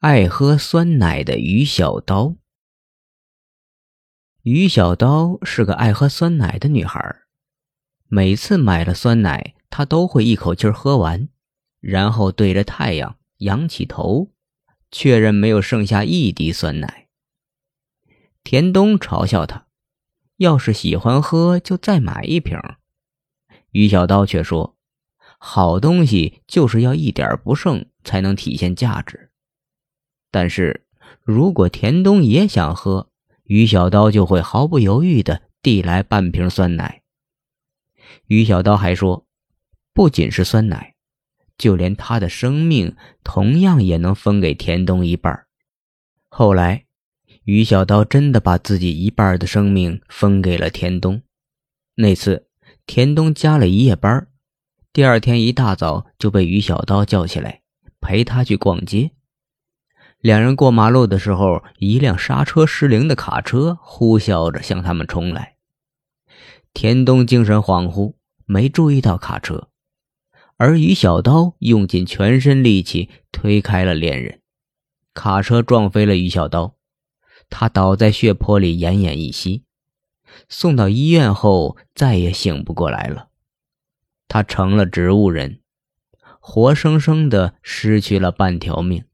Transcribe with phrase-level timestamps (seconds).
[0.00, 2.34] 爱喝酸奶的于小刀。
[4.40, 7.16] 于小刀是个爱喝酸奶的女孩，
[8.08, 11.28] 每次买了酸奶，她都会一口气喝完，
[11.80, 14.32] 然后对着太阳仰起头，
[14.90, 17.08] 确认没有剩下一滴酸奶。
[18.42, 19.66] 田东嘲笑她
[20.40, 22.58] ：“要是喜欢喝，就再买一瓶。”
[23.72, 24.78] 于小刀却说
[25.36, 29.26] ：“好东西就是要一点不剩，才能体现价值。”
[30.30, 30.86] 但是，
[31.22, 33.10] 如果田东也想喝，
[33.44, 37.02] 于小刀就会毫不犹豫地递来半瓶酸奶。
[38.26, 39.26] 于小刀还说，
[39.92, 40.94] 不仅是酸奶，
[41.58, 45.46] 就连他的生命同样也能分给田东一半。
[46.28, 46.84] 后来，
[47.44, 51.20] 于小刀真的把自己一半的生命分给了田东。
[51.96, 52.46] 那次，
[52.86, 54.28] 田东加了一夜班，
[54.92, 57.62] 第二天一大早就被于小刀叫起来，
[58.00, 59.10] 陪他去逛街。
[60.20, 65.56] 两人过马路的时候，一辆刹车失灵的卡车呼啸着向他们冲来。
[66.74, 69.68] 田东精神恍惚，没注意到卡车，
[70.58, 74.40] 而于小刀用尽全身力气推开了恋人，
[75.14, 76.76] 卡车撞飞了于小刀，
[77.48, 79.64] 他倒在血泊里奄奄一息。
[80.50, 83.28] 送到医院后，再也醒不过来了。
[84.28, 85.60] 他成了植物人，
[86.38, 89.04] 活生生的失去了半条命。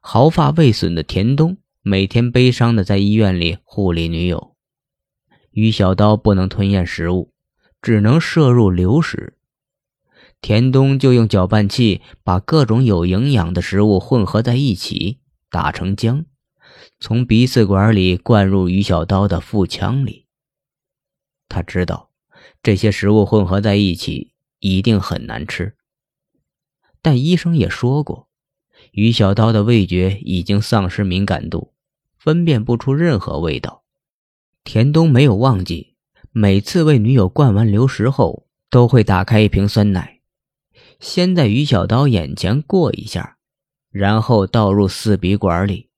[0.00, 4.56] 毫发未损的田东每天悲伤的在医院里护理女友，
[5.50, 7.32] 于小刀不能吞咽食物，
[7.82, 9.34] 只能摄入流食。
[10.40, 15.18] 田东就用搅拌器把各种有营养的食物混合在一起，
[15.50, 16.26] 打成浆，
[17.00, 20.26] 从鼻饲管里灌入于小刀的腹腔里。
[21.48, 22.10] 他知道
[22.62, 25.76] 这些食物混合在一起一定很难吃，
[27.02, 28.27] 但医生也说过。
[28.92, 31.72] 于小刀的味觉已经丧失敏感度，
[32.18, 33.84] 分辨不出任何味道。
[34.64, 35.94] 田东没有忘记，
[36.30, 40.20] 每次为女友灌完流食后，都会打开一瓶酸奶，
[41.00, 43.38] 先在于小刀眼前过一下，
[43.90, 45.88] 然后倒入四鼻管里。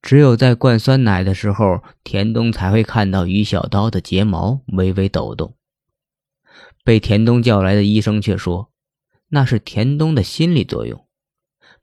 [0.00, 5.56] 只有在灌酸奶的时候，田东才会看到于小刀的睫毛微微抖动。
[6.84, 8.70] 被田东叫来的医生却说，
[9.30, 11.07] 那是田东的心理作用。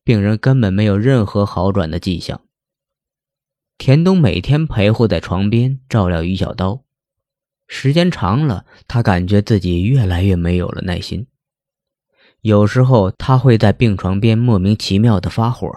[0.05, 2.39] 病人根本没有任何好转的迹象。
[3.79, 6.85] 田东每天陪护在床边照料于小刀，
[7.67, 11.25] 时间长了，他感觉自己越来越没有了耐心。
[12.41, 15.67] 有时候他会在病床边莫名其妙的发火，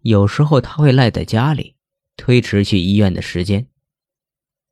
[0.00, 1.76] 有时候他会赖在家里，
[2.16, 3.68] 推迟去医院的时间。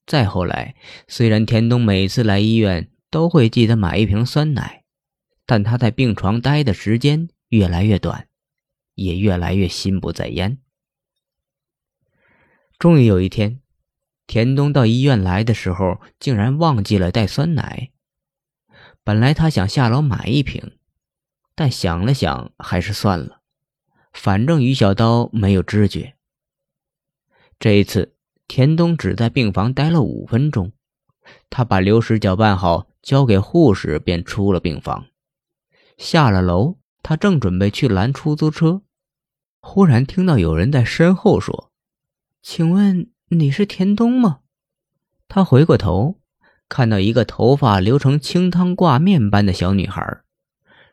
[0.04, 0.75] 再后来，
[1.06, 4.82] 虽然田东每次来医院都会记得买一瓶酸奶，
[5.46, 8.27] 但他在病床待的时间越来越短。
[8.98, 10.59] 也越来越心不在焉。
[12.78, 13.60] 终于有一天，
[14.26, 17.91] 田东到医院来的时候，竟然忘记了带酸奶。
[19.04, 20.76] 本来他想下楼买一瓶，
[21.54, 23.41] 但想了想，还是算了。
[24.12, 26.16] 反正于小刀没有知觉。
[27.58, 28.16] 这一次，
[28.47, 30.72] 田东只在病房待了五分钟，
[31.48, 35.06] 他把流食搅拌好，交给护士，便出了病房。
[35.97, 38.82] 下了楼，他正准备去拦出租车。
[39.60, 41.72] 忽然听到有人在身后说
[42.42, 44.41] ：“请问你是田东吗？”
[45.28, 46.20] 他回过头，
[46.69, 50.20] 看到一个头发留成清汤挂面般的小女孩，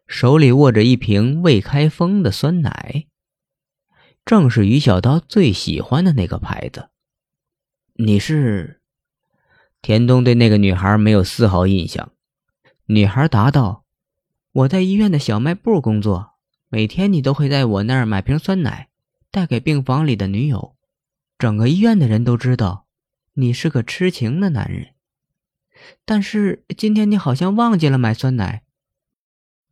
[0.07, 3.05] 手里握着一瓶未开封的酸奶，
[4.25, 6.89] 正是于小刀最喜欢的那个牌子。
[7.93, 8.81] 你是？
[9.81, 12.11] 田东对那个女孩没有丝毫印象。
[12.87, 13.85] 女孩答道
[14.51, 16.31] ：“我在医院的小卖部工作。”
[16.75, 18.89] 每天你都会在我那儿买瓶酸奶，
[19.31, 20.75] 带给病房里的女友。
[21.37, 22.85] 整个医院的人都知道，
[23.35, 24.87] 你是个痴情的男人。
[26.03, 28.63] 但是今天你好像忘记了买酸奶。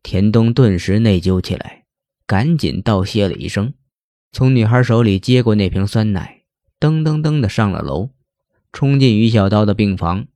[0.02, 1.84] 田东顿时内疚起来，
[2.26, 3.74] 赶紧道谢了一声，
[4.32, 6.44] 从女孩手里接过那瓶酸奶，
[6.80, 8.08] 噔噔噔的上了楼，
[8.72, 10.26] 冲进于小刀的病房。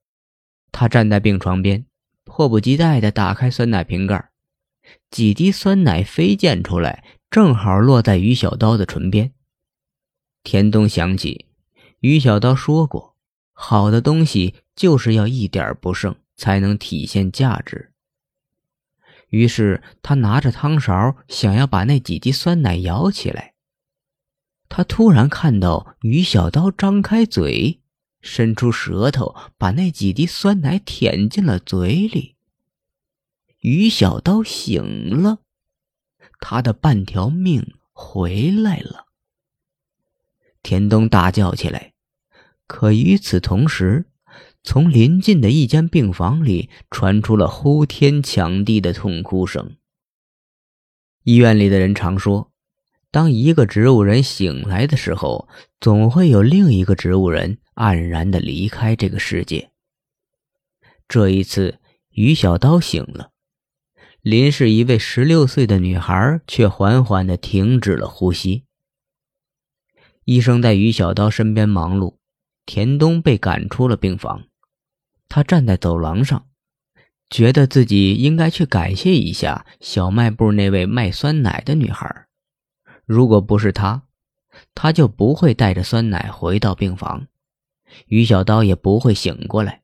[0.71, 1.87] 他站在病床边，
[2.25, 4.28] 迫不及待地打开酸奶瓶盖。
[5.11, 9.33] 几滴酸奶飞溅出来，正好落在于小刀的唇边。
[10.43, 11.47] 田东想起
[12.01, 13.17] 于小刀说过，
[13.53, 17.93] 好的东西就是要一点不剩，才能体现价值。
[19.29, 23.53] 于是他拿着汤勺，想要把那几滴酸奶舀起来。
[24.71, 27.81] 他突然看到于小刀张开嘴，
[28.23, 32.37] 伸出舌头，把那几滴酸奶舔进了嘴里。
[33.69, 35.41] 于小刀醒了，
[36.41, 39.09] 他的半条命回来了。
[40.63, 41.93] 田东大叫起来，
[42.67, 44.07] 可与此同时，
[44.63, 49.77] 从邻近的一间病房里传出了呼天抢地的痛哭声。
[51.25, 52.51] 医院里的人常说，
[53.11, 55.47] 当一个植物人醒来的时候，
[55.79, 59.71] 总会有另一个植物人黯然的离开这个世界。
[61.07, 61.79] 这一次，
[62.13, 63.31] 于小刀醒了，
[64.23, 68.65] 临室一位十六岁的女孩却缓缓的停止了呼吸。
[70.25, 72.17] 医生在于小刀身边忙碌，
[72.67, 74.45] 田东被赶出了病房。
[75.29, 76.47] 他站在走廊上，
[77.31, 82.27] 觉得自己应该去感谢一下小卖部那位卖酸奶的女孩。
[83.07, 84.03] 如果不是她，
[84.75, 87.27] 他就不会带着酸奶回到病房，
[88.07, 89.83] 于小刀也不会醒过来。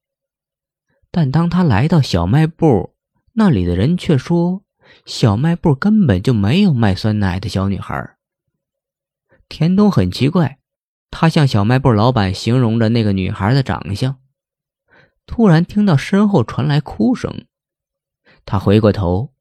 [1.11, 2.94] 但当他来到小卖部，
[3.37, 4.63] 那里的人却说，
[5.05, 8.17] 小卖部根本就没有卖酸奶的小女孩。
[9.49, 10.59] 田东很奇怪，
[11.11, 14.21] 他向小卖部老板形容着那个女孩的长相，
[15.27, 17.47] 突然听到身后传来哭声，
[18.47, 19.35] 他回过头，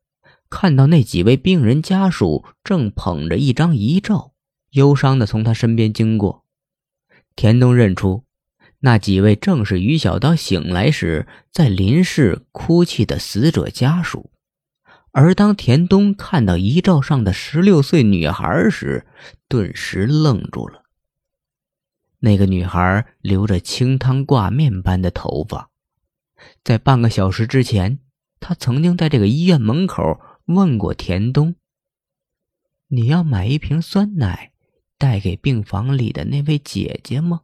[0.50, 4.34] 看到那几位病人家属正捧着一张遗照，
[4.72, 6.45] 忧伤的从他身边经过。
[7.36, 8.24] 田东认出。
[8.85, 14.30] 那几位正是于小刀醒来时在林氏哭泣的死者家属，
[15.13, 19.07] 而当田东看到遗照上的十六岁女孩时，
[19.47, 20.83] 顿时愣住了。
[22.19, 25.69] 那个女孩留着清汤挂面般的头发，
[26.62, 28.00] 在半个小时之前，
[28.41, 31.56] 她曾经在这个医院门口问过田东
[32.91, 34.51] ：“你要买一瓶酸奶，
[34.97, 37.44] 带给病房里的那位姐姐吗？”